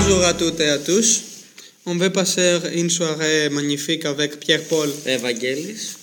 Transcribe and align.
Bonjour 0.00 0.24
à 0.24 0.32
toutes 0.32 0.60
et 0.60 0.68
à 0.68 0.78
tous. 0.78 1.22
On 1.84 1.96
va 1.96 2.08
passer 2.08 2.60
une 2.72 2.88
soirée 2.88 3.48
magnifique 3.48 4.04
avec 4.04 4.38
Pierre-Paul. 4.38 4.88
Evangelis. 5.04 5.96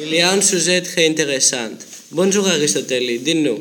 Il 0.00 0.14
y 0.14 0.22
a 0.22 0.30
un 0.30 0.40
sujet 0.40 0.80
très 0.80 1.06
intéressant. 1.06 1.68
Bonjour 2.10 2.48
Aristotélie, 2.48 3.18
dis-nous, 3.18 3.58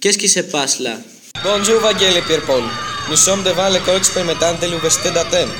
qu'est-ce 0.00 0.16
qui 0.16 0.30
se 0.30 0.40
passe 0.40 0.80
là 0.80 0.98
Bonjour 1.44 1.78
Vangeli 1.78 2.22
Pierre-Paul. 2.26 2.62
Nous 3.10 3.16
sommes 3.16 3.42
devant 3.42 3.68
l'école 3.68 3.98
expérimentale 3.98 4.56
de 4.60 4.66
l'Université 4.66 5.10
d'Athènes. 5.10 5.52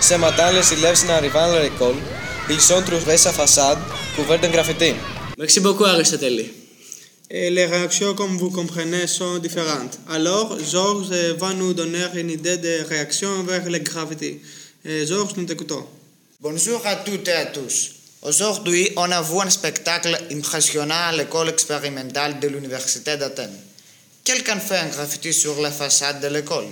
Ce 0.00 0.14
matin, 0.14 0.52
les 0.52 0.72
élèves 0.78 1.02
en 1.08 1.14
arrivant 1.14 1.50
à 1.52 1.60
l'école, 1.60 1.96
ils 2.48 2.72
ont 2.72 2.82
trouvé 2.82 3.16
sa 3.16 3.32
façade 3.32 3.78
couverte 4.14 4.44
de 4.44 4.48
graffiti. 4.48 4.92
Merci 5.36 5.58
beaucoup 5.58 5.84
Aristotélie. 5.86 6.67
Les 7.30 7.66
réactions, 7.66 8.14
comme 8.14 8.38
vous 8.38 8.50
comprenez, 8.50 9.06
sont 9.06 9.36
différentes. 9.38 9.98
Alors, 10.08 10.58
Georges 10.64 11.10
va 11.36 11.52
nous 11.52 11.74
donner 11.74 12.06
une 12.14 12.30
idée 12.30 12.56
de 12.56 12.84
réaction 12.88 13.42
vers 13.42 13.68
les 13.68 13.80
gravités. 13.80 14.40
Et 14.82 15.04
Georges, 15.04 15.36
nous 15.36 15.44
t'écoutons. 15.44 15.86
Bonjour 16.40 16.80
à 16.86 16.96
toutes 16.96 17.28
et 17.28 17.32
à 17.32 17.44
tous. 17.46 17.90
Aujourd'hui, 18.22 18.88
on 18.96 19.10
a 19.10 19.20
vu 19.20 19.40
un 19.40 19.50
spectacle 19.50 20.16
impressionnant 20.32 20.94
à 20.94 21.12
l'école 21.12 21.50
expérimentale 21.50 22.40
de 22.40 22.48
l'Université 22.48 23.18
d'Athènes. 23.18 23.60
Quelqu'un 24.24 24.58
fait 24.58 24.78
un 24.78 24.88
graffiti 24.88 25.34
sur 25.34 25.60
la 25.60 25.70
façade 25.70 26.22
de 26.22 26.28
l'école. 26.28 26.68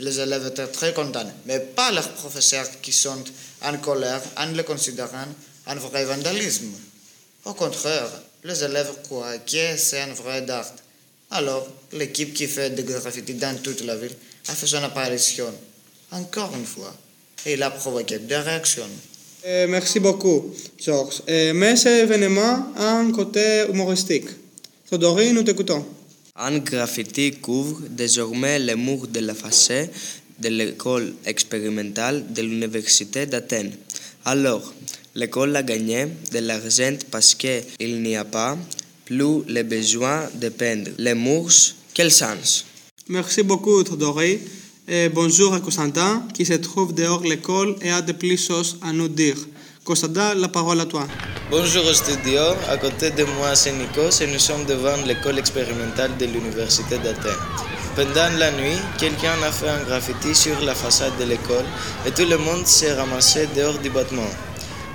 Les 0.00 0.18
élèves 0.18 0.48
étaient 0.48 0.66
très 0.66 0.92
contents, 0.92 1.32
mais 1.46 1.60
pas 1.60 1.92
leurs 1.92 2.10
professeurs 2.14 2.66
qui 2.82 2.90
sont 2.90 3.22
en 3.62 3.76
colère 3.78 4.22
en 4.36 4.46
le 4.46 4.64
considérant 4.64 5.28
un 5.68 5.74
vrai 5.76 6.04
vandalisme. 6.04 6.72
Au 7.44 7.54
contraire, 7.54 8.10
les 8.44 8.64
élèves 8.64 8.92
croient 9.04 9.38
que 9.38 9.76
c'est 9.76 10.00
un 10.00 10.12
vrai 10.14 10.48
art. 10.50 10.72
Alors, 11.30 11.66
l'équipe 11.92 12.34
qui 12.34 12.46
fait 12.46 12.70
des 12.70 12.82
graffitis 12.82 13.34
dans 13.34 13.56
toute 13.62 13.82
la 13.82 13.96
ville 13.96 14.16
a 14.48 14.52
fait 14.52 14.66
son 14.66 14.82
apparition, 14.82 15.52
encore 16.10 16.52
une 16.56 16.64
fois, 16.64 16.94
et 17.46 17.54
il 17.54 17.62
a 17.62 17.70
provoqué 17.70 18.18
des 18.18 18.36
réactions. 18.36 18.88
Euh, 19.46 19.66
merci 19.68 20.00
beaucoup, 20.00 20.54
Georges. 20.78 21.22
Euh, 21.28 21.52
mais 21.54 21.76
cet 21.76 22.04
événement 22.04 22.72
a 22.76 22.98
un 22.98 23.10
côté 23.12 23.64
humoristique. 23.70 24.28
Thodori, 24.90 25.32
nous 25.32 25.42
t'écoutons. 25.42 25.84
Un 26.36 26.58
graffiti 26.58 27.32
couvre 27.32 27.80
désormais 27.88 28.58
les 28.58 28.76
murs 28.76 29.06
de 29.06 29.20
la 29.20 29.34
façade 29.34 29.90
de 30.38 30.48
l'école 30.48 31.14
expérimentale 31.26 32.32
de 32.32 32.42
l'Université 32.42 33.26
d'Athènes. 33.26 33.72
Alors, 34.24 34.74
l'école 35.14 35.56
a 35.56 35.62
gagné 35.62 36.06
de 36.32 36.38
l'argent 36.40 36.96
parce 37.10 37.34
qu'il 37.34 38.02
n'y 38.02 38.16
a 38.16 38.24
pas 38.24 38.56
plus 39.06 39.42
le 39.48 39.62
besoin 39.62 40.28
de 40.34 40.50
peindre 40.50 40.90
les 40.98 41.14
murs. 41.14 41.74
Quel 41.94 42.12
sens? 42.12 42.66
Merci 43.08 43.42
beaucoup, 43.42 43.82
Thodori. 43.82 44.38
Et 44.86 45.08
bonjour 45.08 45.54
à 45.54 45.60
Constantin, 45.60 46.26
qui 46.34 46.44
se 46.44 46.54
trouve 46.54 46.94
dehors 46.94 47.20
de 47.22 47.28
l'école 47.28 47.76
et 47.80 47.90
a 47.90 48.02
de 48.02 48.12
plus 48.12 48.36
choses 48.46 48.76
à 48.82 48.92
nous 48.92 49.08
dire. 49.08 49.36
Constantin, 49.84 50.34
la 50.34 50.48
parole 50.48 50.80
à 50.80 50.86
toi. 50.86 51.06
Bonjour 51.50 51.84
au 51.86 51.94
studio, 51.94 52.40
à 52.68 52.76
côté 52.76 53.10
de 53.10 53.24
moi 53.24 53.54
c'est 53.54 53.72
Nikos 53.72 54.20
et 54.20 54.26
nous 54.26 54.38
sommes 54.38 54.66
devant 54.66 54.96
l'école 55.06 55.38
expérimentale 55.38 56.16
de 56.18 56.26
l'Université 56.26 56.98
d'Athènes. 56.98 57.79
Pendant 58.00 58.34
la 58.38 58.50
nuit, 58.52 58.78
quelqu'un 58.96 59.34
a 59.46 59.52
fait 59.52 59.68
un 59.68 59.82
graffiti 59.84 60.34
sur 60.34 60.58
la 60.62 60.74
façade 60.74 61.12
de 61.18 61.24
l'école 61.24 61.66
et 62.06 62.10
tout 62.10 62.24
le 62.24 62.38
monde 62.38 62.66
s'est 62.66 62.94
ramassé 62.94 63.46
dehors 63.54 63.76
du 63.76 63.90
bâtiment. 63.90 64.32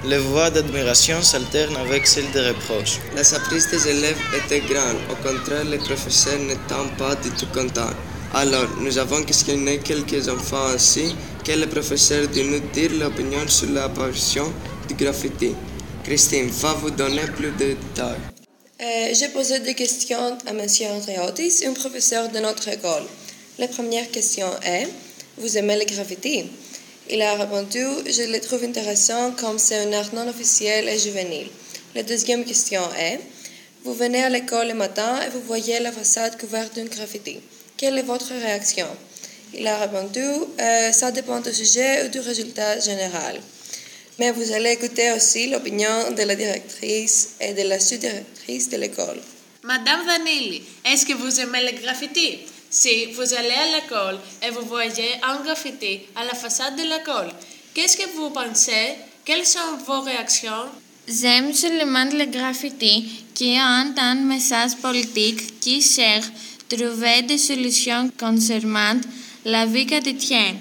Les 0.06 0.18
voix 0.18 0.50
d'admiration 0.50 1.22
s'alternent 1.22 1.78
avec 1.78 2.08
celles 2.08 2.32
de 2.32 2.40
reproche. 2.40 2.98
La 3.16 3.24
surprise 3.24 3.70
des 3.70 3.88
élèves 3.90 4.18
était 4.36 4.62
grande, 4.62 4.98
au 5.12 5.16
contraire, 5.18 5.66
les 5.66 5.78
professeurs 5.78 6.40
n'étant 6.40 6.88
pas 6.98 7.14
du 7.14 7.30
tout 7.30 7.46
contents. 7.54 7.94
Alors, 8.34 8.70
nous 8.82 8.98
avons 8.98 9.22
questionné 9.22 9.78
quelques 9.78 10.28
enfants 10.28 10.66
ainsi 10.74 11.16
que 11.44 11.52
le 11.52 11.68
professeur 11.68 12.28
de 12.28 12.42
nous 12.42 12.60
dire 12.74 12.90
l'opinion 13.00 13.48
sur 13.48 13.70
l'apparition 13.70 14.52
du 14.88 14.96
graffiti. 14.96 15.54
Christine 16.04 16.50
va 16.50 16.74
vous 16.74 16.90
donner 16.90 17.26
plus 17.38 17.52
de 17.52 17.76
détails. 17.76 18.35
Euh, 18.82 19.14
J'ai 19.14 19.30
posé 19.30 19.60
des 19.60 19.74
questions 19.74 20.38
à 20.46 20.50
M. 20.52 20.62
Andréotis, 20.92 21.64
un 21.66 21.74
professeur 21.74 22.30
de 22.30 22.40
notre 22.40 22.68
école. 22.68 23.04
La 23.58 23.68
première 23.70 24.12
question 24.12 24.48
est 24.64 24.88
Vous 25.38 25.58
aimez 25.58 25.78
le 25.78 25.86
graffiti 25.86 26.46
Il 27.10 27.22
a 27.22 27.36
répondu 27.36 27.86
Je 28.06 28.24
le 28.24 28.40
trouve 28.42 28.66
intéressant 28.66 29.32
comme 29.32 29.60
c'est 29.60 29.78
un 29.78 29.94
art 29.94 30.14
non 30.14 30.28
officiel 30.28 30.90
et 30.90 31.00
juvénile. 31.00 31.48
La 31.96 32.04
deuxième 32.04 32.44
question 32.44 32.82
est 33.00 33.20
Vous 33.86 33.94
venez 33.94 34.24
à 34.24 34.30
l'école 34.30 34.68
le 34.68 34.74
matin 34.74 35.22
et 35.26 35.30
vous 35.30 35.42
voyez 35.42 35.80
la 35.80 35.94
façade 35.94 36.38
couverte 36.38 36.76
d'un 36.76 36.86
graffiti. 36.86 37.40
Quelle 37.78 37.98
est 37.98 38.02
votre 38.14 38.34
réaction? 38.34 38.88
Il 39.54 39.66
a 39.68 39.78
répondu 39.78 40.20
Euh, 40.60 40.92
Ça 40.92 41.12
dépend 41.12 41.40
du 41.40 41.54
sujet 41.54 42.06
ou 42.06 42.10
du 42.10 42.20
résultat 42.20 42.80
général. 42.82 43.40
Mais 44.18 44.32
vous 44.32 44.52
allez 44.54 44.72
écouter 44.72 45.12
aussi 45.12 45.48
l'opinion 45.48 46.12
de 46.12 46.24
la 46.24 46.36
directrice 46.36 47.36
et 47.42 47.54
de 47.54 47.64
la 47.64 47.80
sous-directrice 47.80 48.70
de 48.70 48.78
l'école. 48.78 49.20
Madame 49.64 50.06
Vanilli, 50.06 50.62
est-ce 50.86 51.06
que 51.06 51.14
vous 51.14 51.40
aimez 51.40 51.64
le 51.70 51.82
graffiti? 51.82 52.40
Si 52.70 53.08
vous 53.14 53.34
allez 53.34 53.50
à 53.50 53.76
l'école 53.76 54.20
et 54.42 54.52
vous 54.52 54.66
voyez 54.68 55.12
un 55.24 55.44
graffiti 55.44 56.02
à 56.16 56.24
la 56.24 56.34
façade 56.34 56.76
de 56.78 56.84
l'école, 56.84 57.32
qu'est-ce 57.74 57.98
que 57.98 58.10
vous 58.16 58.30
pensez? 58.30 58.96
Quelles 59.26 59.46
sont 59.46 59.78
vos 59.86 60.02
réactions? 60.02 60.66
J'aime 61.08 61.54
seulement 61.54 62.06
le 62.06 62.26
graffiti 62.26 63.26
qui 63.34 63.58
ont 63.60 63.94
un 63.98 64.16
message 64.16 64.76
politique 64.82 65.60
qui 65.60 65.82
cherche 65.82 66.28
à 66.28 66.76
trouver 66.76 67.22
des 67.24 67.38
solutions 67.38 68.10
concernant 68.18 69.00
la 69.46 69.66
vie 69.66 69.86
quotidienne. 69.86 70.58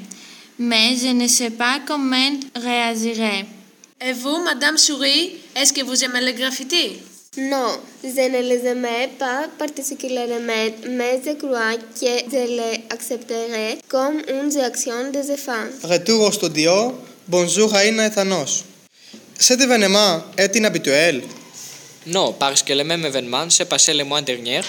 Mais 0.58 0.96
je 0.96 1.08
ne 1.08 1.26
sais 1.26 1.50
pas 1.50 1.80
comment 1.84 2.38
réagirai. 2.54 3.44
Et 4.00 4.12
vous, 4.12 4.38
Madame 4.44 4.78
Souris, 4.78 5.32
est-ce 5.56 5.72
que 5.72 5.82
vous 5.82 6.04
aimez 6.04 6.20
le 6.20 6.32
graffiti 6.32 6.92
Non, 7.38 7.76
je 8.04 8.08
ne 8.28 8.40
les 8.40 8.64
aimais 8.66 9.10
pas 9.18 9.48
particulièrement, 9.58 10.70
mais 10.90 11.20
je 11.24 11.32
crois 11.32 11.74
que 11.76 12.12
je 12.30 12.46
les 12.56 12.84
accepterai 12.90 13.78
comme 13.88 14.22
une 14.28 14.52
réaction 14.56 15.10
des 15.10 15.32
enfants. 15.32 15.66
Retour 15.82 16.20
au 16.28 16.30
studio. 16.30 16.94
Bonjour 17.26 17.74
à 17.74 17.84
Ina 17.86 18.06
Ethanos. 18.06 18.64
Cet 19.36 19.60
événement 19.60 20.22
est 20.36 20.54
inhabituel. 20.54 21.22
Non, 22.06 22.32
parce 22.38 22.62
que 22.62 22.74
le 22.74 22.84
même 22.84 23.04
événement 23.04 23.50
s'est 23.50 23.64
passé 23.64 23.92
le 23.92 24.04
mois 24.04 24.22
dernier 24.22 24.60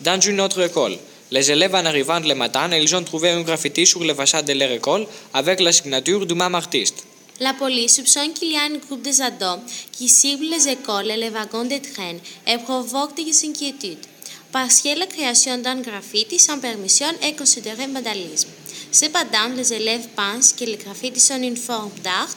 dans 0.00 0.18
une 0.20 0.40
autre 0.40 0.62
école. 0.62 0.96
Les 1.34 1.50
élèves 1.50 1.74
en 1.74 1.84
arrivant 1.84 2.20
le 2.20 2.36
matin, 2.36 2.70
ils 2.84 2.94
ont 2.94 3.02
trouvé 3.02 3.30
un 3.30 3.40
graffiti 3.40 3.84
sur 3.84 4.04
la 4.04 4.14
façade 4.14 4.46
de 4.46 4.52
leur 4.52 4.70
école 4.70 5.04
avec 5.32 5.58
la 5.58 5.72
signature 5.72 6.24
du 6.24 6.34
même 6.36 6.54
artiste. 6.54 6.98
La 7.40 7.54
police 7.54 7.96
soupçonne 7.96 8.32
qu'il 8.32 8.52
y 8.52 8.56
a 8.56 8.62
un 8.62 8.76
groupe 8.84 9.02
de 9.02 9.20
ados 9.20 9.58
qui 9.90 10.08
cible 10.08 10.44
les 10.44 10.68
écoles 10.68 11.10
et 11.10 11.16
les 11.16 11.30
wagons 11.30 11.64
de 11.64 11.78
train 11.78 12.14
et 12.46 12.58
provoque 12.58 13.16
des 13.16 13.36
inquiétudes. 13.48 14.06
Parce 14.52 14.80
que 14.80 14.96
la 14.96 15.06
création 15.06 15.58
d'un 15.58 15.80
graffiti 15.80 16.38
sans 16.38 16.60
permission 16.60 17.12
est 17.20 17.36
considérée 17.36 17.88
vandalisme. 17.88 18.50
Cependant, 18.92 19.48
les 19.56 19.72
élèves 19.72 20.06
pensent 20.14 20.52
que 20.52 20.64
les 20.64 20.76
graffitis 20.76 21.18
sont 21.18 21.42
une 21.42 21.56
forme 21.56 21.90
d'art 22.04 22.34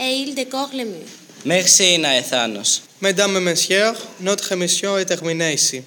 et 0.00 0.14
ils 0.22 0.34
décorent 0.34 0.74
les 0.74 0.84
murs. 0.84 1.14
Merci, 1.44 1.96
Naethanos. 1.96 2.82
Mesdames 3.00 3.36
et 3.36 3.40
messieurs, 3.50 3.92
notre 4.18 4.50
émission 4.50 4.98
est 4.98 5.04
terminée 5.04 5.54
ici. 5.54 5.82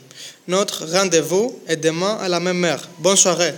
Notre 0.47 0.85
rendez-vous 0.85 1.59
est 1.67 1.77
demain 1.77 2.17
à 2.21 2.27
la 2.27 2.39
même 2.39 2.63
heure. 2.63 2.87
Bonne 2.99 3.15
soirée. 3.15 3.53